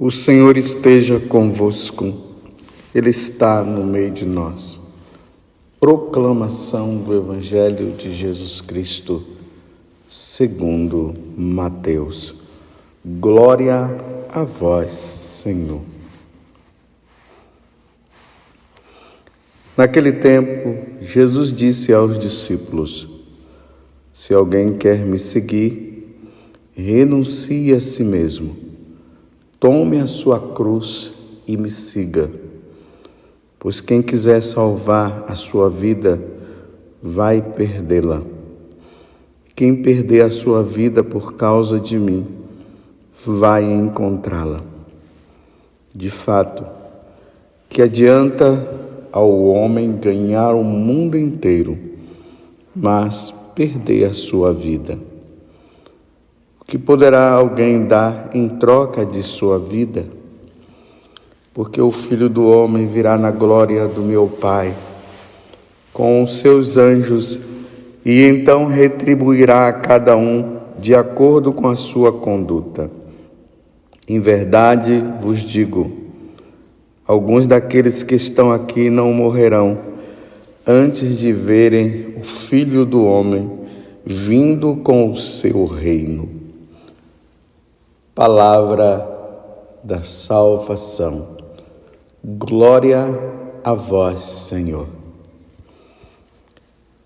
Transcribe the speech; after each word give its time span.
O 0.00 0.12
Senhor 0.12 0.56
esteja 0.56 1.18
convosco, 1.18 2.14
Ele 2.94 3.10
está 3.10 3.64
no 3.64 3.84
meio 3.84 4.12
de 4.12 4.24
nós. 4.24 4.80
Proclamação 5.80 6.98
do 6.98 7.16
Evangelho 7.16 7.90
de 7.96 8.14
Jesus 8.14 8.60
Cristo, 8.60 9.24
segundo 10.08 11.14
Mateus. 11.36 12.32
Glória 13.04 13.90
a 14.28 14.44
vós, 14.44 14.92
Senhor. 14.92 15.80
Naquele 19.76 20.12
tempo, 20.12 20.78
Jesus 21.00 21.52
disse 21.52 21.92
aos 21.92 22.20
discípulos: 22.20 23.08
Se 24.12 24.32
alguém 24.32 24.78
quer 24.78 24.98
me 24.98 25.18
seguir, 25.18 26.16
renuncie 26.76 27.74
a 27.74 27.80
si 27.80 28.04
mesmo 28.04 28.67
Tome 29.60 29.98
a 29.98 30.06
sua 30.06 30.38
cruz 30.38 31.12
e 31.44 31.56
me 31.56 31.68
siga, 31.68 32.30
pois 33.58 33.80
quem 33.80 34.00
quiser 34.00 34.40
salvar 34.40 35.24
a 35.26 35.34
sua 35.34 35.68
vida 35.68 36.22
vai 37.02 37.42
perdê-la. 37.42 38.22
Quem 39.56 39.82
perder 39.82 40.20
a 40.20 40.30
sua 40.30 40.62
vida 40.62 41.02
por 41.02 41.32
causa 41.34 41.80
de 41.80 41.98
mim 41.98 42.24
vai 43.26 43.64
encontrá-la. 43.64 44.60
De 45.92 46.08
fato, 46.08 46.64
que 47.68 47.82
adianta 47.82 48.64
ao 49.10 49.42
homem 49.44 49.96
ganhar 49.96 50.54
o 50.54 50.62
mundo 50.62 51.18
inteiro, 51.18 51.76
mas 52.76 53.34
perder 53.56 54.04
a 54.04 54.14
sua 54.14 54.52
vida? 54.52 55.07
Que 56.68 56.76
poderá 56.76 57.30
alguém 57.30 57.86
dar 57.86 58.28
em 58.34 58.46
troca 58.46 59.02
de 59.02 59.22
sua 59.22 59.58
vida? 59.58 60.04
Porque 61.54 61.80
o 61.80 61.90
Filho 61.90 62.28
do 62.28 62.46
Homem 62.46 62.86
virá 62.86 63.16
na 63.16 63.30
glória 63.30 63.88
do 63.88 64.02
meu 64.02 64.26
Pai 64.26 64.74
com 65.94 66.22
os 66.22 66.40
seus 66.40 66.76
anjos 66.76 67.40
e 68.04 68.22
então 68.22 68.66
retribuirá 68.66 69.66
a 69.66 69.72
cada 69.72 70.14
um 70.14 70.58
de 70.78 70.94
acordo 70.94 71.54
com 71.54 71.68
a 71.68 71.74
sua 71.74 72.12
conduta. 72.12 72.90
Em 74.06 74.20
verdade 74.20 75.02
vos 75.18 75.40
digo, 75.40 75.90
alguns 77.06 77.46
daqueles 77.46 78.02
que 78.02 78.14
estão 78.14 78.52
aqui 78.52 78.90
não 78.90 79.10
morrerão 79.14 79.78
antes 80.66 81.18
de 81.18 81.32
verem 81.32 82.16
o 82.20 82.24
Filho 82.24 82.84
do 82.84 83.06
Homem 83.06 83.50
vindo 84.04 84.76
com 84.76 85.10
o 85.10 85.16
seu 85.16 85.64
reino 85.64 86.37
palavra 88.18 89.08
da 89.84 90.02
salvação. 90.02 91.36
Glória 92.24 92.98
a 93.62 93.74
vós, 93.74 94.24
Senhor. 94.24 94.88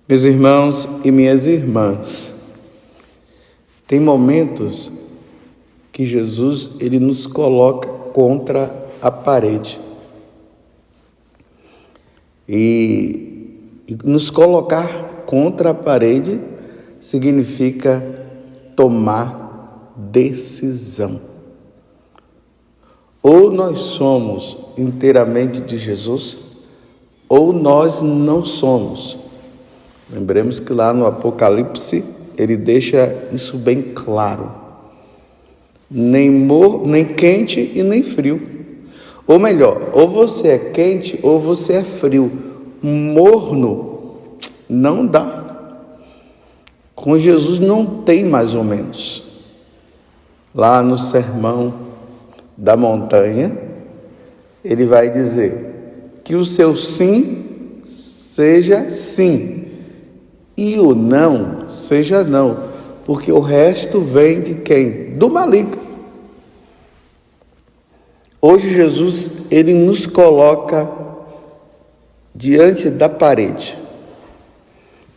Meus 0.08 0.24
irmãos 0.24 0.88
e 1.04 1.10
minhas 1.10 1.44
irmãs, 1.44 2.32
tem 3.86 4.00
momentos 4.00 4.90
que 5.92 6.02
Jesus 6.02 6.70
ele 6.80 6.98
nos 6.98 7.26
coloca 7.26 7.90
contra 8.14 8.74
a 9.02 9.10
parede. 9.10 9.78
E, 12.48 13.58
e 13.86 13.98
nos 14.02 14.30
colocar 14.30 15.24
contra 15.26 15.72
a 15.72 15.74
parede 15.74 16.40
significa 16.98 18.02
tomar 18.74 19.41
decisão. 19.96 21.20
Ou 23.22 23.52
nós 23.52 23.78
somos 23.78 24.56
inteiramente 24.76 25.60
de 25.60 25.76
Jesus, 25.76 26.38
ou 27.28 27.52
nós 27.52 28.02
não 28.02 28.44
somos. 28.44 29.16
Lembremos 30.10 30.58
que 30.58 30.72
lá 30.72 30.92
no 30.92 31.06
Apocalipse 31.06 32.04
ele 32.36 32.56
deixa 32.56 33.28
isso 33.32 33.56
bem 33.56 33.80
claro. 33.94 34.50
Nem, 35.88 36.30
mor, 36.30 36.86
nem 36.86 37.04
quente 37.04 37.70
e 37.74 37.82
nem 37.82 38.02
frio. 38.02 38.42
Ou 39.26 39.38
melhor, 39.38 39.90
ou 39.92 40.08
você 40.08 40.48
é 40.48 40.58
quente 40.58 41.18
ou 41.22 41.38
você 41.38 41.74
é 41.74 41.84
frio. 41.84 42.30
Morno 42.82 44.00
não 44.68 45.06
dá. 45.06 45.42
Com 46.94 47.18
Jesus 47.18 47.60
não 47.60 48.02
tem 48.02 48.24
mais 48.24 48.54
ou 48.54 48.64
menos 48.64 49.31
lá 50.54 50.82
no 50.82 50.96
Sermão 50.96 51.74
da 52.56 52.76
Montanha, 52.76 53.56
ele 54.64 54.84
vai 54.84 55.10
dizer 55.10 56.20
que 56.22 56.34
o 56.34 56.44
seu 56.44 56.76
sim 56.76 57.80
seja 57.84 58.88
sim 58.90 59.66
e 60.56 60.78
o 60.78 60.94
não 60.94 61.68
seja 61.70 62.22
não, 62.22 62.70
porque 63.04 63.32
o 63.32 63.40
resto 63.40 64.00
vem 64.00 64.40
de 64.40 64.54
quem? 64.56 65.14
Do 65.16 65.28
maligno. 65.28 65.80
Hoje 68.40 68.70
Jesus 68.70 69.30
ele 69.50 69.72
nos 69.72 70.06
coloca 70.06 70.88
diante 72.34 72.90
da 72.90 73.08
parede. 73.08 73.78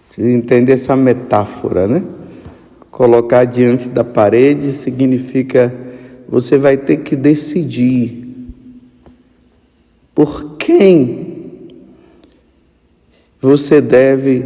Você 0.10 0.32
entende 0.32 0.72
essa 0.72 0.96
metáfora, 0.96 1.88
né? 1.88 2.04
Colocar 2.96 3.44
diante 3.44 3.90
da 3.90 4.06
parede 4.06 4.72
significa 4.72 5.76
você 6.30 6.58
vai 6.58 6.78
ter 6.78 7.00
que 7.00 7.14
decidir 7.14 8.26
por 10.16 10.56
quem 10.56 11.52
você 13.42 13.82
deve, 13.82 14.46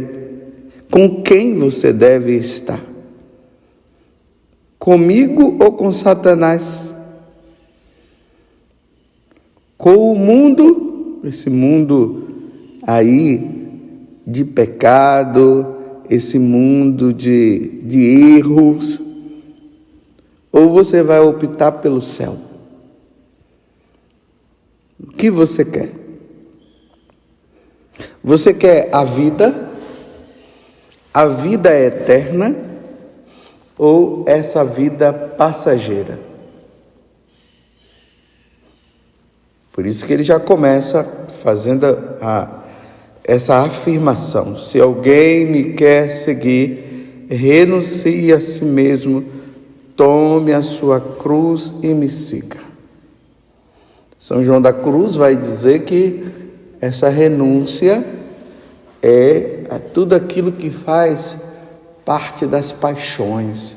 com 0.90 1.22
quem 1.22 1.56
você 1.58 1.92
deve 1.92 2.34
estar. 2.38 2.84
Comigo 4.80 5.56
ou 5.60 5.70
com 5.74 5.92
Satanás? 5.92 6.92
Com 9.78 10.10
o 10.10 10.18
mundo, 10.18 11.20
esse 11.22 11.48
mundo 11.48 12.26
aí 12.82 13.48
de 14.26 14.44
pecado, 14.44 15.76
esse 16.10 16.40
mundo 16.40 17.14
de, 17.14 17.80
de 17.84 18.00
erros, 18.36 19.00
ou 20.50 20.68
você 20.70 21.04
vai 21.04 21.20
optar 21.20 21.70
pelo 21.70 22.02
céu? 22.02 22.36
O 24.98 25.12
que 25.12 25.30
você 25.30 25.64
quer? 25.64 25.92
Você 28.24 28.52
quer 28.52 28.90
a 28.92 29.04
vida, 29.04 29.70
a 31.14 31.26
vida 31.26 31.72
eterna, 31.72 32.56
ou 33.78 34.24
essa 34.26 34.64
vida 34.64 35.12
passageira? 35.12 36.18
Por 39.72 39.86
isso 39.86 40.04
que 40.04 40.12
ele 40.12 40.24
já 40.24 40.40
começa 40.40 41.04
fazendo 41.40 41.86
a 42.20 42.59
essa 43.30 43.58
afirmação: 43.58 44.58
se 44.58 44.80
alguém 44.80 45.46
me 45.46 45.72
quer 45.74 46.10
seguir, 46.10 47.26
renuncie 47.30 48.32
a 48.32 48.40
si 48.40 48.64
mesmo, 48.64 49.24
tome 49.94 50.52
a 50.52 50.62
sua 50.62 51.00
cruz 51.00 51.72
e 51.80 51.94
me 51.94 52.10
siga. 52.10 52.58
São 54.18 54.42
João 54.42 54.60
da 54.60 54.72
Cruz 54.72 55.14
vai 55.14 55.36
dizer 55.36 55.84
que 55.84 56.24
essa 56.80 57.08
renúncia 57.08 58.04
é 59.00 59.60
tudo 59.94 60.16
aquilo 60.16 60.50
que 60.50 60.68
faz 60.68 61.36
parte 62.04 62.46
das 62.46 62.72
paixões, 62.72 63.76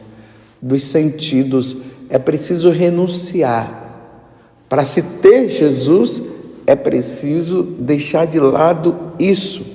dos 0.59 0.83
sentidos. 0.83 1.77
É 2.09 2.17
preciso 2.17 2.71
renunciar. 2.71 3.81
Para 4.67 4.83
se 4.83 5.03
ter 5.03 5.47
Jesus, 5.47 6.23
é 6.65 6.75
preciso 6.75 7.63
deixar 7.63 8.25
de 8.25 8.39
lado 8.39 9.13
isso. 9.19 9.65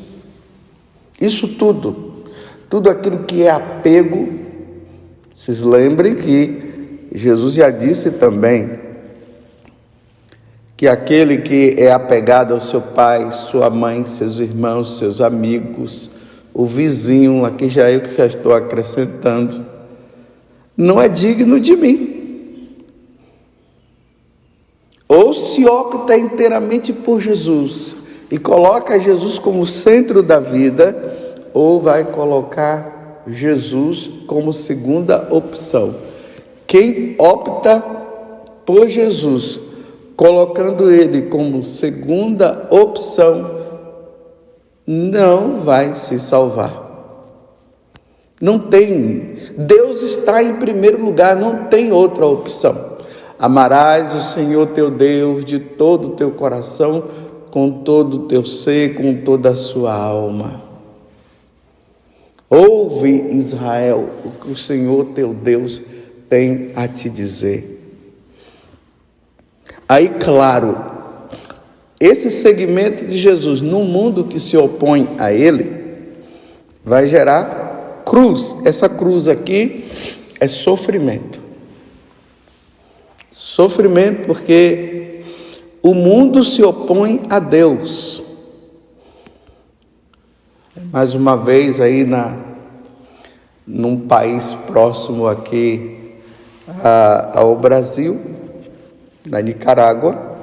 Isso 1.20 1.48
tudo. 1.48 2.24
Tudo 2.68 2.90
aquilo 2.90 3.20
que 3.20 3.42
é 3.42 3.50
apego. 3.50 4.28
Vocês 5.34 5.60
lembrem 5.60 6.14
que 6.14 7.08
Jesus 7.12 7.54
já 7.54 7.70
disse 7.70 8.12
também 8.12 8.78
que 10.76 10.86
aquele 10.86 11.38
que 11.38 11.74
é 11.76 11.90
apegado 11.90 12.54
ao 12.54 12.60
seu 12.60 12.80
pai, 12.80 13.32
sua 13.32 13.68
mãe, 13.68 14.06
seus 14.06 14.38
irmãos, 14.38 14.98
seus 14.98 15.20
amigos, 15.20 16.10
o 16.54 16.64
vizinho, 16.64 17.44
aqui 17.44 17.68
já 17.68 17.90
eu 17.90 18.00
que 18.00 18.16
já 18.16 18.26
estou 18.26 18.54
acrescentando, 18.54 19.66
não 20.76 21.00
é 21.00 21.08
digno 21.08 21.58
de 21.58 21.74
mim. 21.74 22.17
Ou 25.08 25.32
se 25.32 25.66
opta 25.66 26.16
inteiramente 26.16 26.92
por 26.92 27.20
Jesus 27.20 27.96
e 28.30 28.38
coloca 28.38 29.00
Jesus 29.00 29.38
como 29.38 29.66
centro 29.66 30.22
da 30.22 30.38
vida, 30.38 31.48
ou 31.54 31.80
vai 31.80 32.04
colocar 32.04 33.22
Jesus 33.26 34.10
como 34.26 34.52
segunda 34.52 35.28
opção. 35.30 35.94
Quem 36.66 37.16
opta 37.18 37.82
por 38.66 38.86
Jesus 38.88 39.60
colocando 40.18 40.90
ele 40.90 41.22
como 41.22 41.62
segunda 41.62 42.66
opção, 42.70 43.58
não 44.84 45.58
vai 45.58 45.94
se 45.94 46.18
salvar. 46.18 46.88
Não 48.40 48.58
tem. 48.58 49.36
Deus 49.56 50.02
está 50.02 50.42
em 50.42 50.56
primeiro 50.56 51.04
lugar, 51.04 51.36
não 51.36 51.66
tem 51.66 51.92
outra 51.92 52.26
opção. 52.26 52.87
Amarás 53.38 54.14
o 54.14 54.20
Senhor 54.20 54.66
teu 54.68 54.90
Deus 54.90 55.44
de 55.44 55.58
todo 55.60 56.08
o 56.08 56.16
teu 56.16 56.30
coração, 56.32 57.04
com 57.50 57.82
todo 57.82 58.14
o 58.14 58.28
teu 58.28 58.44
ser, 58.44 58.94
com 58.94 59.22
toda 59.22 59.50
a 59.50 59.56
sua 59.56 59.94
alma. 59.94 60.62
Ouve, 62.50 63.28
Israel, 63.30 64.08
o 64.24 64.30
que 64.30 64.50
o 64.50 64.56
Senhor 64.56 65.06
teu 65.14 65.32
Deus 65.32 65.80
tem 66.28 66.72
a 66.74 66.88
te 66.88 67.08
dizer. 67.08 67.76
Aí, 69.88 70.08
claro, 70.08 70.76
esse 72.00 72.30
segmento 72.30 73.06
de 73.06 73.16
Jesus 73.16 73.60
no 73.60 73.84
mundo 73.84 74.24
que 74.24 74.40
se 74.40 74.56
opõe 74.56 75.08
a 75.18 75.32
ele 75.32 75.72
vai 76.84 77.08
gerar 77.08 78.02
cruz. 78.04 78.56
Essa 78.64 78.88
cruz 78.88 79.28
aqui 79.28 79.84
é 80.40 80.48
sofrimento. 80.48 81.47
Sofrimento 83.58 84.24
porque 84.24 85.24
o 85.82 85.92
mundo 85.92 86.44
se 86.44 86.62
opõe 86.62 87.26
a 87.28 87.40
Deus. 87.40 88.22
Mais 90.92 91.12
uma 91.12 91.36
vez 91.36 91.80
aí 91.80 92.04
na 92.04 92.36
num 93.66 94.06
país 94.06 94.54
próximo 94.54 95.26
aqui 95.26 96.14
a, 96.84 97.40
ao 97.40 97.56
Brasil, 97.56 98.20
na 99.26 99.40
Nicarágua, 99.40 100.36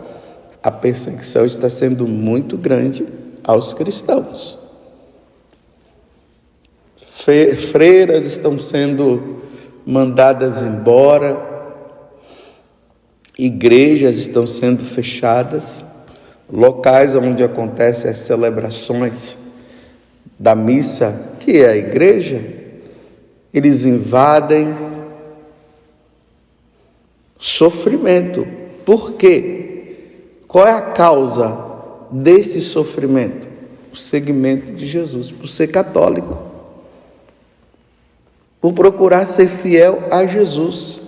a 0.61 0.69
perseguição 0.69 1.45
está 1.45 1.69
sendo 1.69 2.05
muito 2.05 2.57
grande 2.57 3.07
aos 3.45 3.71
cristãos. 3.71 4.59
Freiras 7.71 8.25
estão 8.25 8.59
sendo 8.59 9.37
mandadas 9.85 10.61
embora, 10.61 11.54
igrejas 13.37 14.17
estão 14.17 14.47
sendo 14.47 14.83
fechadas, 14.83 15.83
locais 16.51 17.15
onde 17.15 17.43
acontecem 17.43 18.09
as 18.09 18.19
celebrações 18.19 19.35
da 20.37 20.55
missa, 20.55 21.37
que 21.39 21.57
é 21.57 21.69
a 21.69 21.77
igreja, 21.77 22.43
eles 23.53 23.85
invadem 23.85 24.75
sofrimento. 27.39 28.45
Por 28.85 29.13
quê? 29.13 29.65
Qual 30.47 30.67
é 30.67 30.71
a 30.71 30.81
causa 30.81 31.57
deste 32.11 32.61
sofrimento? 32.61 33.47
O 33.91 33.95
segmento 33.95 34.73
de 34.73 34.85
Jesus, 34.85 35.31
por 35.31 35.47
ser 35.47 35.67
católico, 35.67 36.37
por 38.59 38.73
procurar 38.73 39.25
ser 39.25 39.47
fiel 39.47 40.03
a 40.11 40.25
Jesus. 40.25 41.04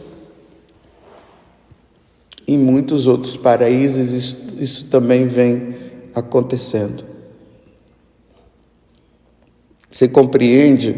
Em 2.47 2.57
muitos 2.57 3.07
outros 3.07 3.35
países 3.35 4.11
isso, 4.13 4.47
isso 4.59 4.85
também 4.85 5.27
vem 5.27 5.75
acontecendo. 6.15 7.03
Você 9.91 10.07
compreende? 10.07 10.95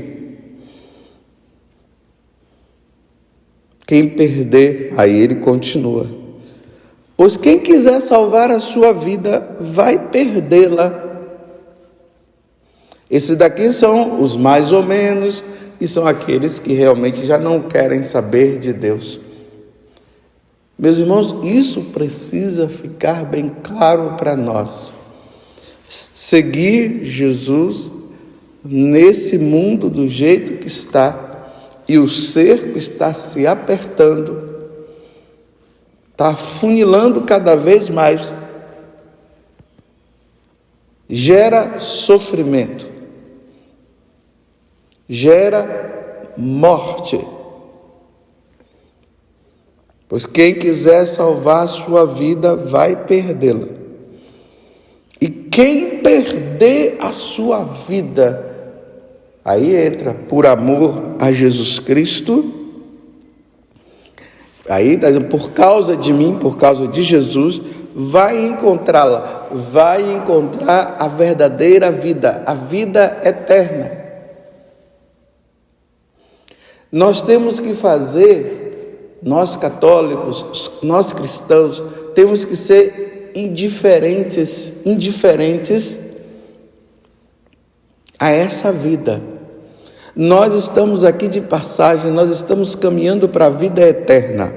Quem 3.87 4.09
perder, 4.09 4.93
aí 4.97 5.17
ele 5.17 5.35
continua. 5.35 6.07
Pois 7.17 7.35
quem 7.35 7.59
quiser 7.59 8.01
salvar 8.01 8.51
a 8.51 8.59
sua 8.59 8.93
vida 8.93 9.55
vai 9.59 10.09
perdê-la. 10.09 11.07
Esses 13.09 13.35
daqui 13.35 13.73
são 13.73 14.21
os 14.21 14.35
mais 14.35 14.71
ou 14.71 14.83
menos, 14.83 15.43
e 15.81 15.87
são 15.87 16.05
aqueles 16.05 16.59
que 16.59 16.73
realmente 16.73 17.25
já 17.25 17.37
não 17.37 17.61
querem 17.63 18.03
saber 18.03 18.59
de 18.59 18.73
Deus. 18.73 19.19
Meus 20.79 20.97
irmãos, 20.97 21.35
isso 21.43 21.81
precisa 21.81 22.69
ficar 22.69 23.25
bem 23.25 23.49
claro 23.61 24.15
para 24.17 24.33
nós. 24.37 24.93
Seguir 25.89 27.03
Jesus 27.03 27.91
nesse 28.63 29.37
mundo 29.37 29.89
do 29.89 30.07
jeito 30.07 30.53
que 30.53 30.67
está, 30.67 31.25
e 31.85 31.97
o 31.97 32.07
cerco 32.07 32.77
está 32.77 33.13
se 33.13 33.45
apertando, 33.45 34.69
está 36.11 36.33
funilando 36.37 37.23
cada 37.23 37.57
vez 37.57 37.89
mais, 37.89 38.33
gera 41.09 41.77
sofrimento, 41.79 42.87
gera 45.09 46.33
morte. 46.37 47.19
Pois 50.09 50.25
quem 50.25 50.55
quiser 50.55 51.05
salvar 51.05 51.67
sua 51.69 52.05
vida 52.05 52.55
vai 52.55 52.95
perdê-la. 53.05 53.67
E 55.21 55.29
quem 55.29 55.99
perder 55.99 56.97
a 56.99 57.13
sua 57.13 57.63
vida, 57.63 58.45
aí 59.45 59.75
entra 59.75 60.13
por 60.13 60.45
amor 60.45 61.15
a 61.19 61.31
Jesus 61.31 61.79
Cristo, 61.79 62.59
Aí, 64.69 64.97
tá 64.97 65.07
por 65.27 65.49
causa 65.49 65.97
de 65.97 66.13
mim, 66.13 66.37
por 66.39 66.55
causa 66.55 66.87
de 66.87 67.01
Jesus, 67.01 67.59
vai 67.95 68.45
encontrá-la, 68.45 69.47
vai 69.51 70.13
encontrar 70.13 70.95
a 70.99 71.07
verdadeira 71.07 71.91
vida, 71.91 72.43
a 72.45 72.53
vida 72.53 73.19
eterna. 73.23 73.91
Nós 76.91 77.23
temos 77.23 77.59
que 77.59 77.73
fazer, 77.73 78.58
nós 79.21 79.55
católicos, 79.55 80.71
nós 80.81 81.11
cristãos, 81.13 81.81
temos 82.15 82.45
que 82.45 82.55
ser 82.55 83.31
indiferentes, 83.35 84.73
indiferentes 84.85 85.97
a 88.17 88.29
essa 88.29 88.71
vida. 88.71 89.21
Nós 90.15 90.53
estamos 90.53 91.03
aqui 91.03 91.27
de 91.27 91.39
passagem, 91.39 92.11
nós 92.11 92.31
estamos 92.31 92.75
caminhando 92.75 93.29
para 93.29 93.45
a 93.45 93.49
vida 93.49 93.81
eterna. 93.81 94.53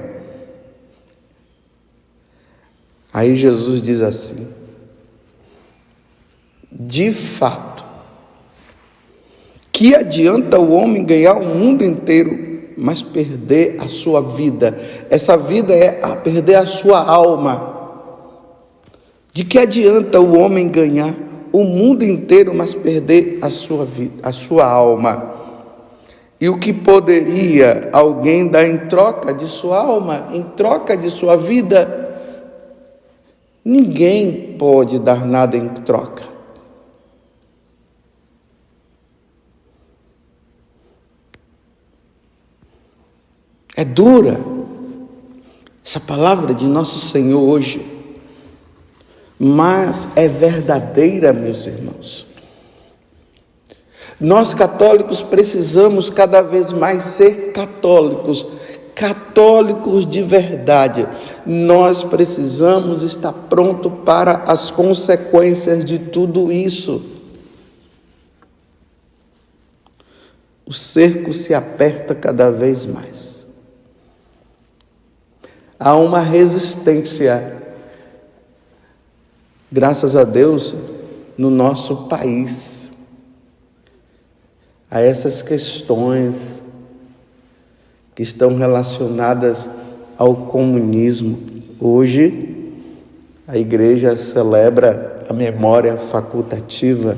Aí 3.13 3.35
Jesus 3.35 3.81
diz 3.81 4.01
assim: 4.01 4.47
de 6.71 7.13
fato, 7.13 7.85
que 9.71 9.95
adianta 9.95 10.59
o 10.59 10.73
homem 10.73 11.05
ganhar 11.05 11.35
o 11.35 11.45
mundo 11.45 11.83
inteiro, 11.83 12.42
mas 12.77 13.01
perder 13.01 13.77
a 13.79 13.87
sua 13.87 14.21
vida? 14.21 14.77
Essa 15.09 15.37
vida 15.37 15.73
é 15.73 15.99
a 16.03 16.15
perder 16.15 16.55
a 16.55 16.65
sua 16.65 17.03
alma. 17.03 17.73
De 19.31 19.43
que 19.43 19.57
adianta 19.57 20.19
o 20.19 20.37
homem 20.37 20.67
ganhar 20.67 21.15
o 21.51 21.63
mundo 21.63 22.03
inteiro, 22.03 22.53
mas 22.53 22.73
perder 22.73 23.39
a 23.41 23.49
sua 23.49 23.85
vida, 23.85 24.13
a 24.23 24.31
sua 24.31 24.65
alma? 24.65 25.33
E 26.41 26.49
o 26.49 26.59
que 26.59 26.73
poderia 26.73 27.89
alguém 27.93 28.47
dar 28.47 28.67
em 28.67 28.77
troca 28.89 29.33
de 29.33 29.47
sua 29.47 29.77
alma, 29.77 30.27
em 30.33 30.43
troca 30.43 30.97
de 30.97 31.09
sua 31.09 31.37
vida? 31.37 32.19
Ninguém 33.63 34.55
pode 34.59 34.99
dar 34.99 35.25
nada 35.25 35.55
em 35.55 35.69
troca. 35.69 36.32
É 43.75 43.83
dura 43.83 44.39
essa 45.85 45.99
palavra 45.99 46.53
de 46.53 46.65
nosso 46.65 46.99
Senhor 47.07 47.41
hoje, 47.41 47.85
mas 49.37 50.07
é 50.15 50.27
verdadeira, 50.27 51.33
meus 51.33 51.67
irmãos. 51.67 52.25
Nós 54.19 54.53
católicos 54.53 55.21
precisamos 55.21 56.09
cada 56.09 56.41
vez 56.41 56.71
mais 56.71 57.03
ser 57.03 57.51
católicos, 57.51 58.45
católicos 58.95 60.07
de 60.07 60.21
verdade. 60.21 61.05
Nós 61.45 62.03
precisamos 62.03 63.01
estar 63.01 63.33
pronto 63.33 63.89
para 63.89 64.43
as 64.47 64.71
consequências 64.71 65.83
de 65.83 65.99
tudo 65.99 66.51
isso. 66.51 67.03
O 70.65 70.71
cerco 70.71 71.33
se 71.33 71.53
aperta 71.53 72.15
cada 72.15 72.49
vez 72.49 72.85
mais. 72.85 73.42
Há 75.85 75.97
uma 75.97 76.21
resistência, 76.21 77.57
graças 79.69 80.15
a 80.15 80.23
Deus, 80.23 80.73
no 81.37 81.49
nosso 81.49 82.07
país 82.07 82.93
a 84.89 85.01
essas 85.01 85.41
questões 85.41 86.63
que 88.15 88.23
estão 88.23 88.55
relacionadas 88.55 89.67
ao 90.17 90.33
comunismo. 90.33 91.39
Hoje, 91.81 92.71
a 93.45 93.57
igreja 93.57 94.15
celebra 94.15 95.25
a 95.27 95.33
memória 95.33 95.97
facultativa 95.97 97.17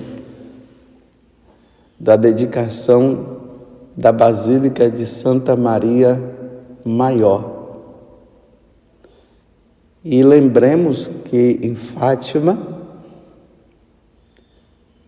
da 1.99 2.15
dedicação 2.15 3.41
da 3.95 4.11
Basílica 4.11 4.89
de 4.89 5.05
Santa 5.05 5.55
Maria 5.55 6.19
Maior. 6.83 7.54
E 10.07 10.21
lembremos 10.21 11.09
que 11.25 11.59
em 11.63 11.73
Fátima, 11.73 12.55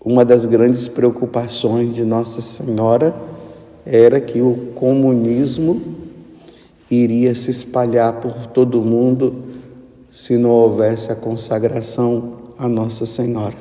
uma 0.03 0.25
das 0.25 0.43
grandes 0.43 0.87
preocupações 0.87 1.93
de 1.93 2.03
Nossa 2.03 2.41
Senhora 2.41 3.15
era 3.85 4.19
que 4.19 4.41
o 4.41 4.71
comunismo 4.73 5.79
iria 6.89 7.35
se 7.35 7.51
espalhar 7.51 8.13
por 8.13 8.47
todo 8.47 8.81
o 8.81 8.83
mundo 8.83 9.43
se 10.09 10.35
não 10.35 10.49
houvesse 10.49 11.11
a 11.11 11.15
consagração 11.15 12.31
a 12.57 12.67
Nossa 12.67 13.05
Senhora, 13.05 13.55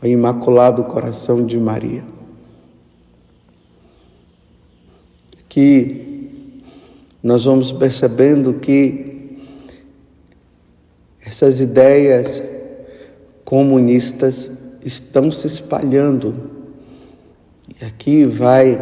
ao 0.00 0.08
Imaculado 0.08 0.84
Coração 0.84 1.44
de 1.44 1.58
Maria. 1.58 2.02
Que 5.50 6.30
nós 7.22 7.44
vamos 7.44 7.70
percebendo 7.72 8.54
que 8.54 9.07
essas 11.28 11.60
ideias 11.60 12.42
comunistas 13.44 14.50
estão 14.82 15.30
se 15.30 15.46
espalhando 15.46 16.34
e 17.68 17.84
aqui 17.84 18.24
vai 18.24 18.80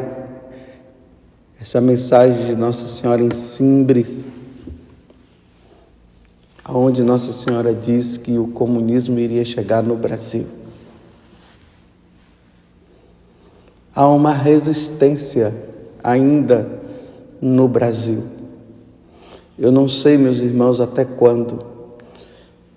essa 1.60 1.80
mensagem 1.80 2.46
de 2.46 2.54
Nossa 2.54 2.86
Senhora 2.86 3.20
em 3.20 3.32
Simbres, 3.32 4.24
onde 6.68 7.02
Nossa 7.02 7.32
Senhora 7.32 7.74
diz 7.74 8.16
que 8.16 8.38
o 8.38 8.46
comunismo 8.48 9.18
iria 9.18 9.44
chegar 9.44 9.82
no 9.82 9.96
Brasil. 9.96 10.46
Há 13.92 14.06
uma 14.06 14.32
resistência 14.32 15.52
ainda 16.04 16.68
no 17.40 17.66
Brasil. 17.66 18.22
Eu 19.58 19.72
não 19.72 19.88
sei, 19.88 20.16
meus 20.16 20.38
irmãos, 20.38 20.80
até 20.80 21.04
quando, 21.04 21.75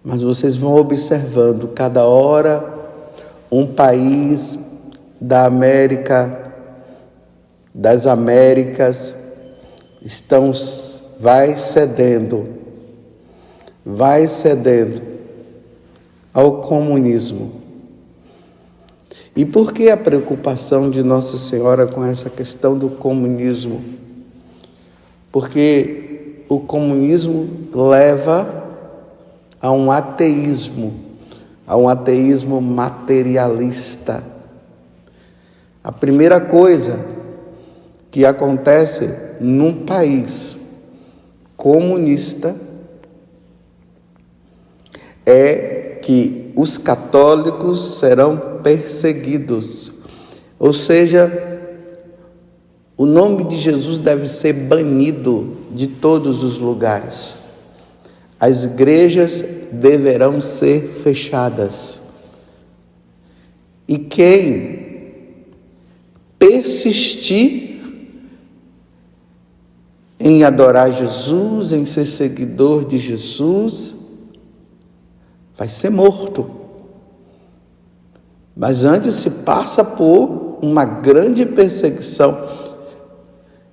mas 0.04 0.22
vocês 0.22 0.56
vão 0.56 0.76
observando 0.76 1.68
cada 1.70 2.06
hora 2.06 2.78
um 3.52 3.66
país 3.66 4.58
da 5.20 5.46
América, 5.46 6.54
das 7.74 8.08
Américas, 8.08 9.14
estão, 10.02 10.52
vai 11.20 11.58
cedendo, 11.58 12.48
vai 13.86 14.28
cedendo 14.28 15.02
ao 16.34 16.62
comunismo. 16.62 17.60
E 19.36 19.46
por 19.46 19.74
que 19.74 19.90
a 19.90 19.98
preocupação 19.98 20.90
de 20.90 21.04
Nossa 21.04 21.38
Senhora 21.38 21.88
com 21.88 22.04
essa 22.04 22.30
questão 22.30 22.78
do 22.78 22.90
comunismo? 22.90 23.82
Porque 25.32 26.44
o 26.50 26.60
comunismo 26.60 27.48
leva 27.74 28.59
a 29.62 29.72
um 29.72 29.92
ateísmo, 29.92 30.94
a 31.68 31.76
um 31.78 31.88
ateísmo 31.88 32.62
materialista 32.62 34.24
a 35.84 35.92
primeira 35.92 36.42
coisa 36.42 37.00
que 38.12 38.26
acontece 38.26 39.10
num 39.40 39.86
país 39.86 40.60
comunista 41.56 42.56
é 45.26 46.00
que 46.02 46.52
os 46.56 46.78
católicos 46.78 47.98
serão 47.98 48.60
perseguidos. 48.62 49.92
Ou 50.60 50.74
seja, 50.74 51.32
o 52.98 53.06
nome 53.06 53.46
de 53.46 53.58
Jesus 53.58 53.98
deve 53.98 54.28
ser 54.28 54.54
banido 54.54 55.58
de 55.72 55.88
todos 55.88 56.44
os 56.44 56.60
lugares. 56.60 57.39
As 58.40 58.64
igrejas 58.64 59.44
deverão 59.72 60.40
ser 60.40 60.94
fechadas. 61.04 62.00
E 63.88 63.98
quem 63.98 64.80
persistir 66.38 67.82
em 70.20 70.44
adorar 70.44 70.94
Jesus, 70.94 71.72
em 71.72 71.86
ser 71.86 72.06
seguidor 72.06 72.86
de 72.86 72.98
Jesus, 72.98 73.96
vai 75.58 75.68
ser 75.68 75.90
morto. 75.90 76.50
Mas 78.56 78.84
antes 78.84 79.16
se 79.16 79.30
passa 79.30 79.84
por 79.84 80.60
uma 80.62 80.84
grande 80.84 81.46
perseguição. 81.46 82.48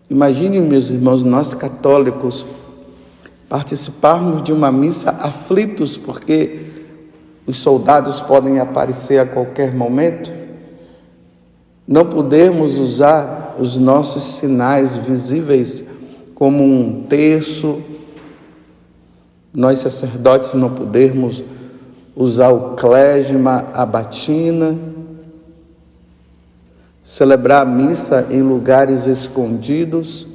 Imaginem, 0.08 0.60
meus 0.60 0.90
irmãos, 0.90 1.24
nós 1.24 1.52
católicos 1.52 2.46
participarmos 3.48 4.42
de 4.42 4.52
uma 4.52 4.72
missa 4.72 5.10
aflitos 5.10 5.96
porque 5.96 6.66
os 7.46 7.58
soldados 7.58 8.20
podem 8.20 8.58
aparecer 8.58 9.18
a 9.18 9.26
qualquer 9.26 9.74
momento 9.74 10.46
não 11.86 12.04
podemos 12.04 12.76
usar 12.78 13.54
os 13.60 13.76
nossos 13.76 14.24
sinais 14.24 14.96
visíveis 14.96 15.86
como 16.34 16.64
um 16.64 17.04
terço, 17.04 17.80
nós 19.54 19.78
sacerdotes 19.78 20.52
não 20.54 20.74
podemos 20.74 21.44
usar 22.16 22.50
o 22.50 22.74
clésima, 22.74 23.66
a 23.72 23.86
batina, 23.86 24.76
celebrar 27.04 27.62
a 27.62 27.64
missa 27.64 28.26
em 28.30 28.42
lugares 28.42 29.06
escondidos, 29.06 30.26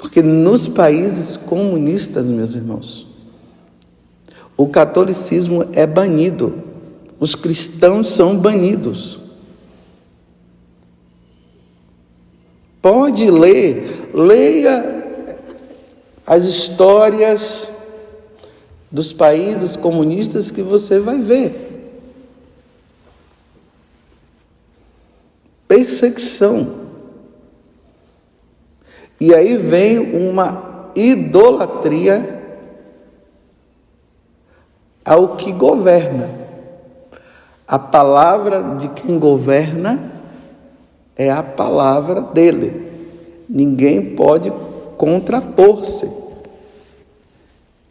porque 0.00 0.20
nos 0.20 0.66
países 0.66 1.36
comunistas, 1.36 2.26
meus 2.26 2.56
irmãos, 2.56 3.06
o 4.56 4.66
catolicismo 4.66 5.68
é 5.72 5.86
banido 5.86 6.70
os 7.20 7.34
cristãos 7.34 8.14
são 8.14 8.34
banidos. 8.34 9.20
Pode 12.80 13.30
ler, 13.30 14.08
leia 14.14 15.04
as 16.26 16.44
histórias 16.44 17.70
dos 18.90 19.12
países 19.12 19.76
comunistas 19.76 20.50
que 20.50 20.62
você 20.62 20.98
vai 20.98 21.18
ver. 21.18 21.68
Perseguição. 25.68 26.79
E 29.20 29.34
aí 29.34 29.56
vem 29.56 29.98
uma 29.98 30.90
idolatria 30.94 32.40
ao 35.04 35.36
que 35.36 35.52
governa. 35.52 36.30
A 37.68 37.78
palavra 37.78 38.76
de 38.78 38.88
quem 38.88 39.18
governa 39.18 40.12
é 41.16 41.30
a 41.30 41.42
palavra 41.42 42.20
dele. 42.22 42.90
Ninguém 43.48 44.14
pode 44.16 44.52
contrapor-se. 44.96 46.10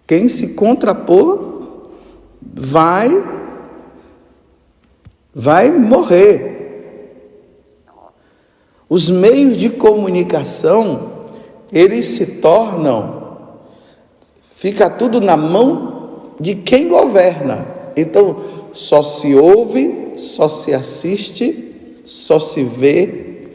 Quem 0.07 0.27
se 0.27 0.55
contrapor 0.55 1.67
vai 2.41 3.39
vai 5.33 5.71
morrer. 5.71 6.57
Os 8.89 9.09
meios 9.09 9.57
de 9.57 9.69
comunicação, 9.69 11.18
eles 11.71 12.07
se 12.07 12.39
tornam 12.41 13.19
fica 14.59 14.89
tudo 14.89 15.21
na 15.21 15.37
mão 15.37 16.33
de 16.37 16.53
quem 16.53 16.89
governa. 16.89 17.65
Então, 17.95 18.43
só 18.73 19.01
se 19.01 19.33
ouve, 19.33 20.15
só 20.17 20.49
se 20.49 20.73
assiste, 20.73 22.01
só 22.03 22.41
se 22.41 22.61
vê 22.61 23.51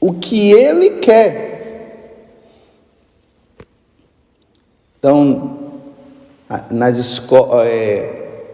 o 0.00 0.14
que 0.14 0.50
ele 0.50 0.98
quer. 0.98 2.16
Então, 4.98 5.58
nas 6.72 6.98
escolas, 6.98 7.68
é, 7.68 8.50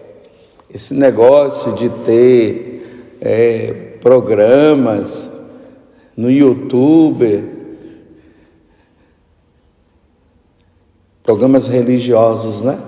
esse 0.74 0.92
negócio 0.92 1.72
de 1.72 1.88
ter 2.04 3.16
é, 3.18 3.72
programas 4.02 5.26
no 6.14 6.30
YouTube, 6.30 7.44
programas 11.23 11.67
religiosos, 11.67 12.62
né? 12.62 12.79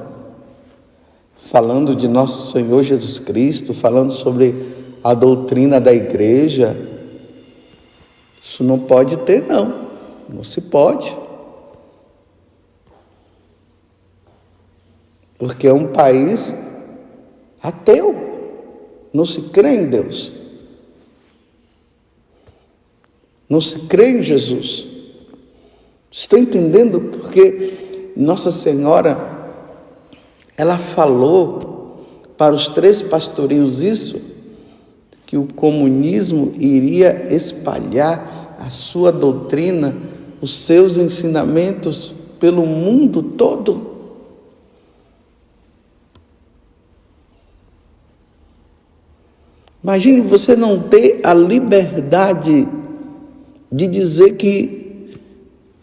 falando 1.36 1.94
de 1.94 2.08
nosso 2.08 2.52
Senhor 2.52 2.82
Jesus 2.82 3.18
Cristo, 3.18 3.72
falando 3.74 4.12
sobre 4.12 4.74
a 5.02 5.14
doutrina 5.14 5.80
da 5.80 5.92
igreja. 5.92 6.76
Isso 8.42 8.64
não 8.64 8.78
pode 8.78 9.16
ter, 9.18 9.42
não. 9.46 9.84
Não 10.28 10.42
se 10.42 10.60
pode. 10.62 11.14
porque 15.44 15.66
é 15.66 15.72
um 15.72 15.88
país 15.88 16.54
ateu, 17.62 18.14
não 19.12 19.26
se 19.26 19.42
crê 19.42 19.74
em 19.74 19.86
Deus, 19.86 20.32
não 23.46 23.60
se 23.60 23.80
crê 23.80 24.12
em 24.12 24.22
Jesus. 24.22 24.86
Estão 26.10 26.38
entendendo? 26.38 26.98
Porque 26.98 27.93
Nossa 28.16 28.50
Senhora, 28.50 29.18
ela 30.56 30.78
falou 30.78 32.04
para 32.36 32.54
os 32.54 32.68
três 32.68 33.02
pastorinhos 33.02 33.80
isso, 33.80 34.20
que 35.26 35.36
o 35.36 35.46
comunismo 35.46 36.52
iria 36.56 37.28
espalhar 37.34 38.56
a 38.58 38.70
sua 38.70 39.10
doutrina, 39.10 39.96
os 40.40 40.54
seus 40.64 40.96
ensinamentos 40.96 42.14
pelo 42.38 42.64
mundo 42.66 43.22
todo. 43.22 43.94
Imagine 49.82 50.20
você 50.22 50.56
não 50.56 50.80
ter 50.80 51.20
a 51.24 51.34
liberdade 51.34 52.66
de 53.70 53.86
dizer 53.86 54.36
que 54.36 54.83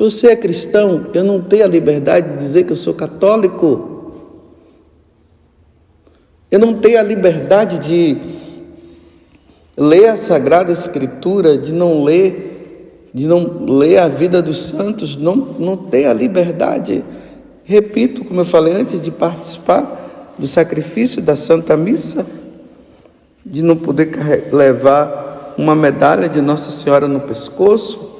você 0.09 0.29
é 0.29 0.35
cristão, 0.35 1.07
eu 1.13 1.23
não 1.23 1.39
tenho 1.41 1.63
a 1.63 1.67
liberdade 1.67 2.31
de 2.31 2.37
dizer 2.39 2.63
que 2.63 2.71
eu 2.71 2.75
sou 2.75 2.93
católico. 2.93 4.13
Eu 6.49 6.57
não 6.57 6.73
tenho 6.79 6.99
a 6.99 7.03
liberdade 7.03 7.77
de 7.77 8.17
ler 9.77 10.07
a 10.07 10.17
Sagrada 10.17 10.71
Escritura, 10.71 11.55
de 11.57 11.71
não 11.71 12.03
ler, 12.03 13.09
de 13.13 13.27
não 13.27 13.65
ler 13.65 13.99
a 13.99 14.07
vida 14.07 14.41
dos 14.41 14.57
santos, 14.57 15.15
não, 15.15 15.35
não 15.35 15.77
ter 15.77 16.05
a 16.05 16.13
liberdade. 16.13 17.03
Repito, 17.63 18.25
como 18.25 18.41
eu 18.41 18.45
falei 18.45 18.73
antes, 18.73 18.99
de 18.99 19.11
participar 19.11 20.33
do 20.37 20.47
sacrifício 20.47 21.21
da 21.21 21.35
Santa 21.35 21.77
Missa 21.77 22.25
de 23.45 23.61
não 23.61 23.75
poder 23.75 24.09
levar 24.51 25.53
uma 25.57 25.75
medalha 25.75 26.29
de 26.29 26.41
Nossa 26.41 26.71
Senhora 26.71 27.07
no 27.07 27.19
pescoço, 27.19 28.10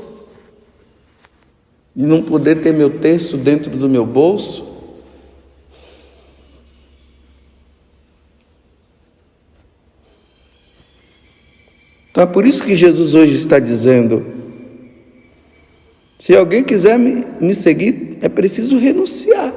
de 1.95 2.05
não 2.05 2.21
poder 2.23 2.61
ter 2.61 2.73
meu 2.73 2.99
terço 2.99 3.37
dentro 3.37 3.71
do 3.71 3.89
meu 3.89 4.05
bolso. 4.05 4.71
Então 12.11 12.23
é 12.23 12.27
por 12.27 12.45
isso 12.45 12.63
que 12.63 12.75
Jesus 12.75 13.13
hoje 13.13 13.35
está 13.35 13.59
dizendo: 13.59 14.25
se 16.19 16.35
alguém 16.35 16.63
quiser 16.63 16.99
me, 16.99 17.25
me 17.39 17.55
seguir, 17.55 18.17
é 18.21 18.29
preciso 18.29 18.77
renunciar. 18.77 19.53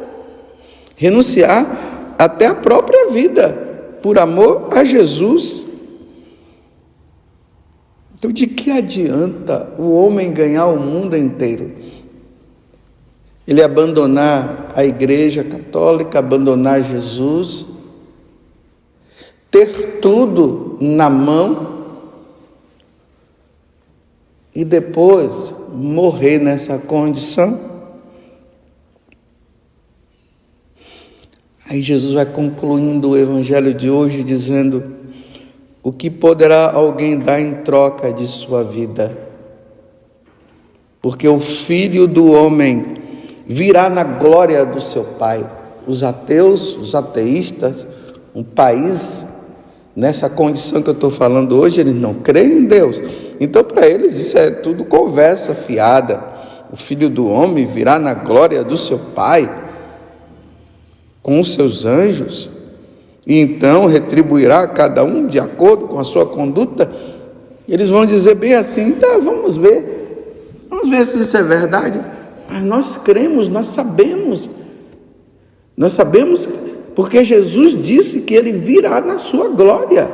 Renunciar 0.97 2.15
até 2.19 2.47
a 2.47 2.55
própria 2.55 3.11
vida 3.11 3.53
por 4.03 4.19
amor 4.19 4.69
a 4.73 4.85
Jesus. 4.85 5.63
Então, 8.17 8.33
de 8.33 8.47
que 8.47 8.71
adianta 8.71 9.75
o 9.79 9.93
homem 9.93 10.33
ganhar 10.33 10.67
o 10.67 10.81
mundo 10.81 11.17
inteiro? 11.17 11.73
Ele 13.47 13.63
abandonar 13.63 14.69
a 14.75 14.85
Igreja 14.85 15.45
Católica, 15.45 16.19
abandonar 16.19 16.83
Jesus, 16.83 17.67
ter 19.51 20.01
tudo 20.01 20.79
na 20.81 21.11
mão 21.11 21.75
e 24.55 24.65
depois 24.65 25.55
morrer 25.73 26.39
nessa 26.39 26.79
condição? 26.79 27.73
Aí 31.69 31.83
Jesus 31.83 32.13
vai 32.15 32.27
concluindo 32.27 33.11
o 33.11 33.17
evangelho 33.17 33.75
de 33.75 33.91
hoje 33.91 34.23
dizendo: 34.23 34.83
O 35.83 35.93
que 35.93 36.11
poderá 36.11 36.73
alguém 36.73 37.19
dar 37.19 37.41
em 37.41 37.63
troca 37.63 38.13
de 38.13 38.27
sua 38.27 38.63
vida? 38.63 39.17
Porque 41.03 41.29
o 41.29 41.41
filho 41.41 42.07
do 42.07 42.33
homem 42.33 43.04
virá 43.47 43.89
na 43.89 44.05
glória 44.05 44.65
do 44.65 44.81
seu 44.81 45.05
Pai. 45.05 45.45
Os 45.87 46.03
ateus, 46.03 46.77
os 46.77 46.95
ateístas, 46.95 47.87
um 48.35 48.43
país 48.43 49.23
nessa 49.95 50.29
condição 50.29 50.83
que 50.83 50.89
eu 50.89 50.95
estou 50.95 51.11
falando 51.11 51.57
hoje, 51.57 51.81
eles 51.81 51.95
não 51.95 52.15
creem 52.15 52.59
em 52.59 52.65
Deus. 52.65 53.01
Então, 53.39 53.63
para 53.63 53.87
eles, 53.87 54.19
isso 54.19 54.39
é 54.39 54.51
tudo 54.51 54.85
conversa 54.85 55.55
fiada. 55.55 56.23
O 56.73 56.77
filho 56.77 57.09
do 57.09 57.29
homem 57.29 57.67
virá 57.67 57.99
na 57.99 58.15
glória 58.15 58.65
do 58.65 58.77
seu 58.77 58.99
Pai 58.99 59.63
com 61.25 61.41
os 61.41 61.55
seus 61.55 61.87
anjos, 61.87 62.51
e 63.27 63.41
então 63.41 63.87
retribuirá 63.87 64.61
a 64.61 64.69
cada 64.69 65.03
um 65.03 65.27
de 65.27 65.41
acordo 65.41 65.89
com 65.89 65.99
a 65.99 66.05
sua 66.05 66.27
conduta. 66.27 66.93
Eles 67.67 67.89
vão 67.89 68.05
dizer 68.05 68.35
bem 68.35 68.55
assim: 68.55 68.93
tá, 68.93 69.17
vamos 69.19 69.57
ver, 69.57 70.61
vamos 70.69 70.91
ver 70.91 71.07
se 71.07 71.19
isso 71.23 71.35
é 71.35 71.43
verdade. 71.43 71.99
Mas 72.49 72.63
nós 72.63 72.97
cremos, 72.97 73.49
nós 73.49 73.67
sabemos, 73.69 74.49
nós 75.77 75.93
sabemos 75.93 76.49
porque 76.95 77.25
Jesus 77.25 77.81
disse 77.83 78.21
que 78.21 78.35
ele 78.35 78.53
virá 78.53 79.01
na 79.01 79.19
sua 79.19 79.49
glória 79.49 80.11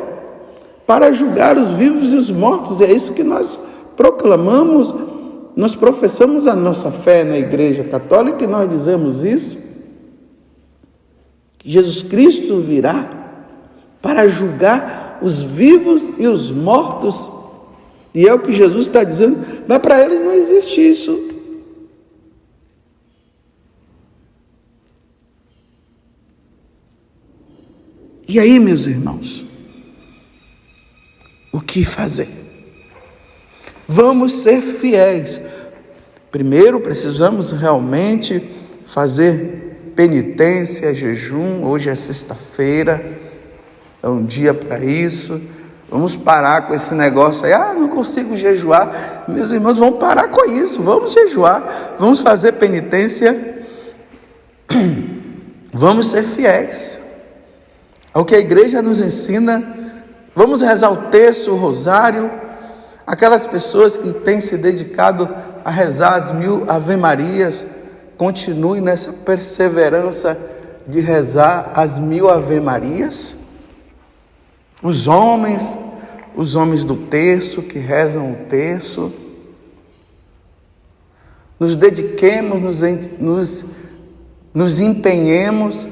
para 0.87 1.13
julgar 1.13 1.59
os 1.59 1.73
vivos 1.73 2.13
e 2.13 2.17
os 2.17 2.31
mortos. 2.31 2.81
É 2.81 2.91
isso 2.91 3.13
que 3.13 3.23
nós 3.23 3.59
proclamamos, 3.97 4.95
nós 5.55 5.75
professamos 5.75 6.49
a 6.49 6.57
nossa 6.57 6.91
fé 6.91 7.23
na 7.23 7.39
Igreja 7.39 7.85
Católica 7.85 8.45
e 8.45 8.47
nós 8.47 8.69
dizemos 8.69 9.23
isso. 9.23 9.59
Jesus 11.63 12.03
Cristo 12.03 12.61
virá 12.61 13.19
para 14.01 14.27
julgar 14.27 15.19
os 15.21 15.43
vivos 15.43 16.11
e 16.19 16.27
os 16.27 16.51
mortos. 16.51 17.31
E 18.15 18.27
é 18.27 18.33
o 18.33 18.41
que 18.41 18.53
Jesus 18.53 18.87
está 18.87 19.05
dizendo, 19.05 19.39
mas 19.69 19.79
para 19.79 20.03
eles 20.03 20.21
não 20.23 20.33
existe 20.33 20.81
isso. 20.81 21.30
E 28.33 28.39
aí, 28.39 28.61
meus 28.61 28.87
irmãos, 28.87 29.45
o 31.51 31.61
que 31.61 31.85
fazer? 31.85 32.29
Vamos 33.89 34.43
ser 34.43 34.63
fiéis. 34.63 35.41
Primeiro, 36.31 36.79
precisamos 36.79 37.51
realmente 37.51 38.41
fazer 38.87 39.93
penitência, 39.97 40.95
jejum. 40.95 41.65
Hoje 41.65 41.91
é 41.91 41.97
sexta-feira, 41.97 43.05
é 44.01 44.09
um 44.09 44.25
dia 44.25 44.55
para 44.55 44.79
isso. 44.85 45.41
Vamos 45.91 46.15
parar 46.15 46.69
com 46.69 46.75
esse 46.75 46.95
negócio 46.95 47.45
aí. 47.45 47.53
Ah, 47.53 47.75
não 47.75 47.89
consigo 47.89 48.37
jejuar. 48.37 49.25
Meus 49.27 49.51
irmãos, 49.51 49.77
vamos 49.77 49.99
parar 49.99 50.29
com 50.29 50.49
isso. 50.49 50.81
Vamos 50.85 51.13
jejuar. 51.15 51.97
Vamos 51.99 52.21
fazer 52.21 52.53
penitência. 52.53 53.67
Vamos 55.75 56.11
ser 56.11 56.23
fiéis 56.23 57.10
ao 58.13 58.25
que 58.25 58.35
a 58.35 58.39
igreja 58.39 58.83
nos 58.83 59.01
ensina. 59.01 59.77
Vamos 60.35 60.63
rezar 60.63 60.91
o 60.91 61.11
terço, 61.11 61.53
o 61.53 61.57
rosário. 61.57 62.31
Aquelas 63.07 63.47
pessoas 63.47 63.97
que 63.97 64.13
têm 64.13 64.41
se 64.41 64.57
dedicado 64.57 65.29
a 65.65 65.71
rezar 65.71 66.15
as 66.15 66.33
mil 66.33 66.65
ave-marias 66.69 67.67
continue 68.17 68.81
nessa 68.81 69.13
perseverança 69.13 70.39
de 70.87 71.01
rezar 71.01 71.73
as 71.75 71.99
mil 71.99 72.29
ave-marias. 72.29 73.37
Os 74.83 75.07
homens, 75.07 75.79
os 76.35 76.55
homens 76.55 76.85
do 76.85 76.97
terço 76.97 77.63
que 77.63 77.79
rezam 77.79 78.33
o 78.33 78.37
terço, 78.47 79.13
nos 81.59 81.77
dediquemos, 81.77 82.61
nos, 82.61 82.81
nos, 83.19 83.65
nos 84.55 84.81
empenhemos. 84.81 85.87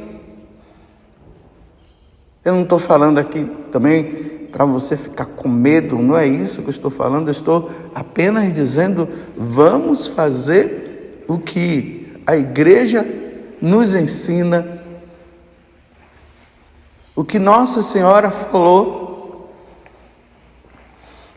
Eu 2.44 2.54
não 2.54 2.62
estou 2.62 2.78
falando 2.78 3.18
aqui 3.18 3.44
também 3.70 4.48
para 4.52 4.64
você 4.64 4.96
ficar 4.96 5.26
com 5.26 5.48
medo, 5.48 5.98
não 5.98 6.16
é 6.16 6.26
isso 6.26 6.62
que 6.62 6.68
eu 6.68 6.72
estou 6.72 6.90
falando, 6.90 7.28
eu 7.28 7.32
estou 7.32 7.70
apenas 7.94 8.52
dizendo: 8.54 9.08
vamos 9.36 10.06
fazer 10.06 11.24
o 11.28 11.38
que 11.38 12.22
a 12.26 12.36
igreja 12.36 13.06
nos 13.60 13.94
ensina 13.94 14.78
o 17.18 17.24
que 17.24 17.40
Nossa 17.40 17.82
Senhora 17.82 18.30
falou, 18.30 19.52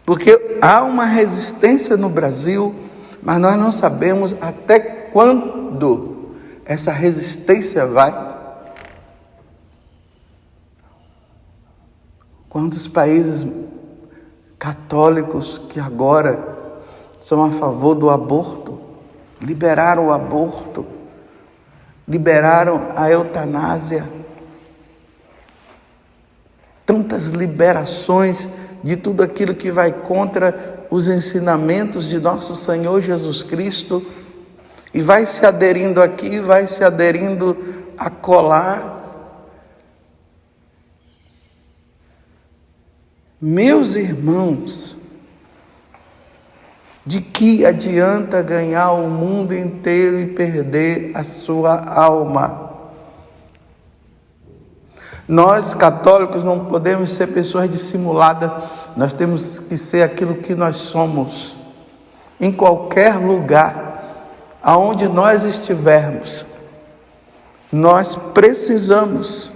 porque 0.06 0.60
há 0.62 0.84
uma 0.84 1.06
resistência 1.06 1.98
no 1.98 2.08
Brasil, 2.08 2.76
mas 3.20 3.40
nós 3.40 3.58
não 3.58 3.72
sabemos 3.72 4.36
até 4.40 4.80
quando 4.80 6.36
essa 6.66 6.92
resistência 6.92 7.84
vai. 7.88 8.31
Quantos 12.52 12.86
países 12.86 13.48
católicos 14.60 15.58
que 15.58 15.80
agora 15.80 16.38
são 17.24 17.44
a 17.44 17.50
favor 17.50 17.96
do 17.96 18.10
aborto, 18.10 18.78
liberaram 19.40 20.08
o 20.08 20.14
aborto, 20.14 20.86
liberaram 22.06 22.90
a 22.96 23.10
eutanásia. 23.10 24.06
tantas 26.86 27.28
liberações 27.28 28.50
de 28.84 28.98
tudo 28.98 29.24
aquilo 29.24 29.56
que 29.56 29.72
vai 29.72 29.94
contra 29.94 30.86
os 30.90 31.08
ensinamentos 31.08 32.06
de 32.10 32.20
nosso 32.20 32.54
Senhor 32.54 33.00
Jesus 33.00 33.44
Cristo 33.44 34.06
e 34.94 35.00
vai 35.00 35.26
se 35.26 35.46
aderindo 35.46 36.02
aqui, 36.02 36.42
vai 36.42 36.68
se 36.68 36.84
aderindo 36.84 37.56
a 37.98 38.10
colar. 38.10 39.01
Meus 43.41 43.95
irmãos, 43.95 44.95
de 47.04 47.19
que 47.19 47.65
adianta 47.65 48.43
ganhar 48.43 48.91
o 48.91 49.10
mundo 49.10 49.56
inteiro 49.56 50.19
e 50.19 50.27
perder 50.27 51.12
a 51.15 51.23
sua 51.23 51.77
alma? 51.91 52.69
Nós, 55.27 55.73
católicos, 55.73 56.43
não 56.43 56.65
podemos 56.65 57.13
ser 57.13 57.27
pessoas 57.27 57.67
dissimuladas, 57.67 58.51
nós 58.95 59.12
temos 59.12 59.58
que 59.58 59.75
ser 59.75 60.04
aquilo 60.04 60.36
que 60.36 60.54
nós 60.54 60.77
somos, 60.77 61.56
em 62.39 62.51
qualquer 62.51 63.15
lugar, 63.15 64.19
aonde 64.62 65.08
nós 65.08 65.43
estivermos. 65.43 66.45
Nós 67.71 68.15
precisamos 68.15 69.51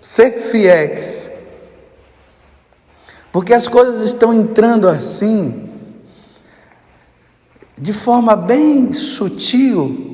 ser 0.00 0.38
fiéis, 0.50 1.29
porque 3.32 3.54
as 3.54 3.68
coisas 3.68 4.06
estão 4.06 4.34
entrando 4.34 4.88
assim, 4.88 5.68
de 7.78 7.92
forma 7.92 8.34
bem 8.34 8.92
sutil, 8.92 10.10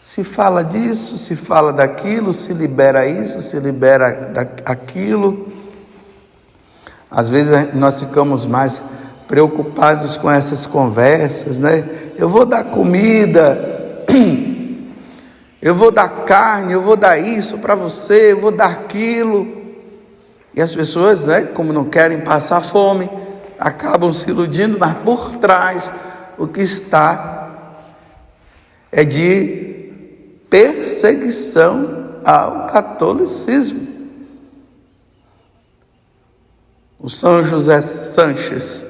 se 0.00 0.24
fala 0.24 0.64
disso, 0.64 1.16
se 1.16 1.36
fala 1.36 1.72
daquilo, 1.72 2.34
se 2.34 2.52
libera 2.52 3.06
isso, 3.06 3.40
se 3.40 3.58
libera 3.60 4.32
aquilo. 4.64 5.52
Às 7.08 7.30
vezes 7.30 7.72
nós 7.74 8.00
ficamos 8.00 8.44
mais 8.44 8.82
preocupados 9.28 10.16
com 10.16 10.28
essas 10.28 10.66
conversas, 10.66 11.60
né? 11.60 11.88
Eu 12.16 12.28
vou 12.28 12.44
dar 12.44 12.64
comida, 12.64 14.04
eu 15.62 15.76
vou 15.76 15.92
dar 15.92 16.08
carne, 16.24 16.72
eu 16.72 16.82
vou 16.82 16.96
dar 16.96 17.16
isso 17.16 17.58
para 17.58 17.76
você, 17.76 18.32
eu 18.32 18.40
vou 18.40 18.50
dar 18.50 18.70
aquilo. 18.70 19.59
E 20.54 20.60
as 20.60 20.74
pessoas, 20.74 21.26
né, 21.26 21.42
como 21.42 21.72
não 21.72 21.84
querem 21.84 22.20
passar 22.20 22.60
fome, 22.60 23.08
acabam 23.58 24.12
se 24.12 24.30
iludindo, 24.30 24.78
mas 24.78 24.96
por 24.98 25.36
trás 25.36 25.90
o 26.36 26.46
que 26.46 26.60
está 26.60 27.50
é 28.90 29.04
de 29.04 29.92
perseguição 30.48 32.18
ao 32.24 32.66
catolicismo. 32.66 33.88
O 36.98 37.08
São 37.08 37.44
José 37.44 37.80
Sanches, 37.80 38.84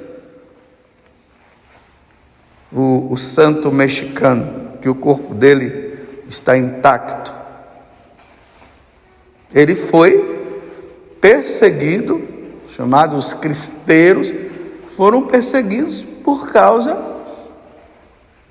o, 2.73 3.13
o 3.13 3.17
santo 3.17 3.71
mexicano, 3.71 4.79
que 4.81 4.89
o 4.89 4.95
corpo 4.95 5.35
dele 5.35 5.99
está 6.29 6.57
intacto, 6.57 7.33
ele 9.53 9.75
foi 9.75 10.40
perseguido, 11.21 12.23
chamados 12.77 13.33
cristeiros, 13.33 14.33
foram 14.89 15.23
perseguidos 15.23 16.03
por 16.03 16.51
causa 16.51 16.99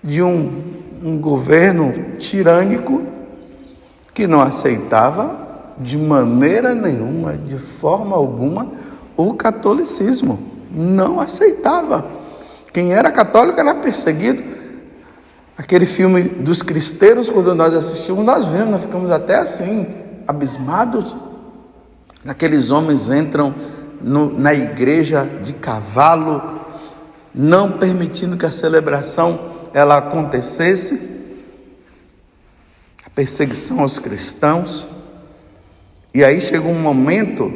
de 0.03 0.21
um 0.21 0.79
um 1.03 1.17
governo 1.17 1.93
tirânico 2.17 3.03
que 4.13 4.27
não 4.27 4.41
aceitava 4.41 5.47
de 5.77 5.97
maneira 5.97 6.75
nenhuma, 6.75 7.37
de 7.37 7.57
forma 7.57 8.15
alguma, 8.15 8.71
o 9.15 9.33
catolicismo. 9.33 10.39
Não 10.71 11.19
aceitava. 11.19 12.05
Quem 12.73 12.93
era 12.93 13.11
católico 13.11 13.59
era 13.59 13.73
perseguido. 13.73 14.43
Aquele 15.57 15.85
filme 15.85 16.23
dos 16.23 16.61
cristeiros, 16.61 17.29
quando 17.29 17.55
nós 17.55 17.73
assistimos, 17.73 18.25
nós 18.25 18.45
vemos, 18.45 18.71
nós 18.71 18.81
ficamos 18.81 19.09
até 19.09 19.37
assim, 19.37 19.87
abismados. 20.27 21.15
Aqueles 22.29 22.69
homens 22.69 23.09
entram 23.09 23.55
no, 23.99 24.31
na 24.31 24.53
igreja 24.53 25.27
de 25.41 25.51
cavalo, 25.51 26.61
não 27.33 27.71
permitindo 27.71 28.37
que 28.37 28.45
a 28.45 28.51
celebração 28.51 29.49
ela 29.73 29.97
acontecesse, 29.97 31.09
a 33.03 33.09
perseguição 33.09 33.79
aos 33.79 33.97
cristãos, 33.97 34.87
e 36.13 36.23
aí 36.23 36.39
chegou 36.39 36.71
um 36.71 36.79
momento 36.79 37.51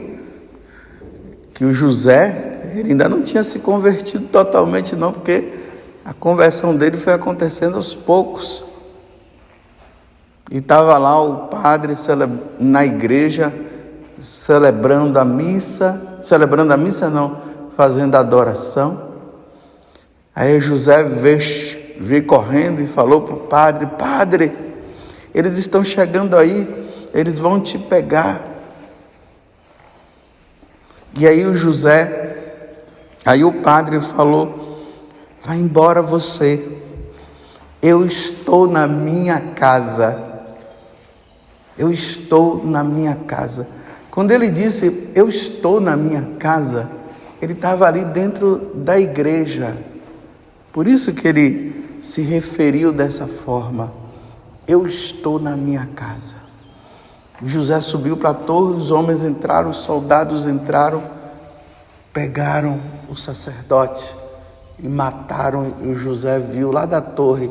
que 1.54 1.64
o 1.64 1.72
José, 1.72 2.72
ele 2.74 2.94
ainda 2.94 3.08
não 3.08 3.22
tinha 3.22 3.44
se 3.44 3.60
convertido 3.60 4.26
totalmente 4.26 4.96
não, 4.96 5.14
porque 5.14 5.54
a 6.04 6.16
conversão 6.16 6.76
dele 6.76 6.98
foi 6.98 7.14
acontecendo 7.14 7.76
aos 7.76 7.94
poucos. 7.94 8.66
E 10.50 10.58
estava 10.58 10.98
lá 10.98 11.22
o 11.22 11.48
padre 11.50 11.94
na 12.60 12.84
igreja 12.84 13.54
celebrando 14.24 15.20
a 15.20 15.26
missa, 15.26 16.20
celebrando 16.22 16.74
a 16.74 16.78
missa 16.78 17.10
não, 17.10 17.38
fazendo 17.76 18.16
adoração. 18.16 19.14
Aí 20.34 20.60
José 20.62 21.04
veio 21.04 21.84
veio 22.00 22.26
correndo 22.26 22.82
e 22.82 22.88
falou 22.88 23.22
para 23.22 23.34
o 23.34 23.40
padre: 23.42 23.86
Padre, 23.86 24.58
eles 25.34 25.58
estão 25.58 25.84
chegando 25.84 26.38
aí, 26.38 26.90
eles 27.14 27.38
vão 27.38 27.60
te 27.60 27.78
pegar. 27.78 28.42
E 31.16 31.28
aí 31.28 31.46
o 31.46 31.56
José, 31.56 32.56
aí 33.26 33.44
o 33.44 33.62
padre 33.62 34.00
falou: 34.00 34.82
Vai 35.42 35.58
embora 35.58 36.02
você, 36.02 36.66
eu 37.82 38.06
estou 38.06 38.68
na 38.68 38.88
minha 38.88 39.40
casa. 39.40 40.32
Eu 41.76 41.92
estou 41.92 42.64
na 42.64 42.84
minha 42.84 43.16
casa. 43.16 43.68
Quando 44.14 44.30
ele 44.30 44.52
disse, 44.52 45.10
Eu 45.16 45.28
estou 45.28 45.82
na 45.82 45.98
minha 45.98 46.22
casa, 46.38 46.88
ele 47.42 47.54
estava 47.54 47.88
ali 47.88 48.06
dentro 48.06 48.72
da 48.76 49.00
igreja. 49.00 49.76
Por 50.72 50.86
isso 50.86 51.14
que 51.14 51.28
ele 51.28 51.98
se 52.00 52.22
referiu 52.22 52.94
dessa 52.94 53.26
forma: 53.26 53.92
Eu 54.68 54.86
estou 54.86 55.40
na 55.40 55.58
minha 55.58 55.90
casa. 55.96 56.36
José 57.42 57.82
subiu 57.82 58.16
para 58.16 58.30
a 58.30 58.34
torre, 58.36 58.76
os 58.76 58.92
homens 58.92 59.24
entraram, 59.24 59.72
os 59.72 59.78
soldados 59.78 60.46
entraram, 60.46 61.02
pegaram 62.14 62.80
o 63.10 63.16
sacerdote 63.16 64.16
e 64.78 64.88
mataram. 64.88 65.74
E 65.82 65.96
José 65.96 66.38
viu 66.38 66.72
lá 66.72 66.86
da 66.86 67.02
torre 67.02 67.50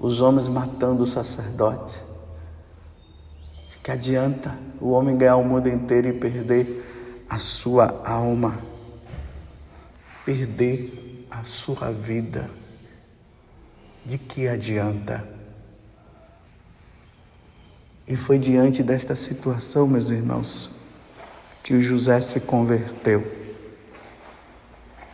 os 0.00 0.20
homens 0.20 0.46
matando 0.46 1.02
o 1.02 1.06
sacerdote. 1.06 2.06
Que 3.86 3.92
adianta 3.92 4.58
o 4.80 4.90
homem 4.90 5.16
ganhar 5.16 5.36
o 5.36 5.44
mundo 5.44 5.68
inteiro 5.68 6.08
e 6.08 6.12
perder 6.12 7.24
a 7.30 7.38
sua 7.38 8.02
alma, 8.04 8.60
perder 10.24 11.24
a 11.30 11.44
sua 11.44 11.92
vida 11.92 12.50
de 14.04 14.18
que 14.18 14.48
adianta? 14.48 15.24
E 18.08 18.16
foi 18.16 18.40
diante 18.40 18.82
desta 18.82 19.14
situação, 19.14 19.86
meus 19.86 20.10
irmãos, 20.10 20.68
que 21.62 21.72
o 21.72 21.80
José 21.80 22.20
se 22.20 22.40
converteu. 22.40 23.24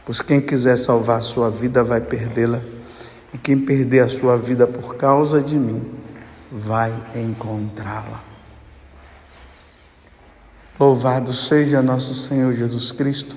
Pois 0.03 0.23
quem 0.23 0.41
quiser 0.41 0.79
salvar 0.79 1.23
sua 1.23 1.51
vida 1.51 1.85
vai 1.85 2.01
perdê-la, 2.01 2.63
e 3.35 3.37
quem 3.37 3.67
perder 3.67 4.01
a 4.01 4.09
sua 4.09 4.39
vida 4.39 4.67
por 4.67 4.97
causa 4.97 5.43
de 5.43 5.59
mim 5.59 5.93
vai 6.51 6.91
encontrá-la. 7.15 8.32
Louvado 10.79 11.33
seja 11.33 11.83
nosso 11.83 12.15
Senhor 12.15 12.53
Jesus 12.55 12.93
Cristo, 12.93 13.37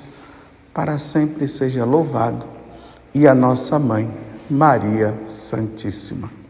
para 0.74 0.98
sempre 0.98 1.48
seja 1.48 1.86
louvado, 1.86 2.46
e 3.14 3.28
a 3.28 3.36
nossa 3.36 3.78
mãe. 3.80 4.26
Maria 4.50 5.24
Santíssima. 5.26 6.45